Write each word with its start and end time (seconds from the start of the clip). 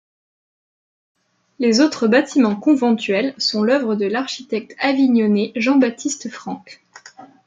Les 1.59 1.79
autres 1.79 2.07
bâtiments 2.07 2.55
conventuels 2.55 3.35
sont 3.37 3.61
l’œuvre 3.61 3.93
de 3.93 4.07
l'architecte 4.07 4.73
avignonnais 4.79 5.51
Jean-Baptiste 5.55 6.27
Franque. 6.29 6.81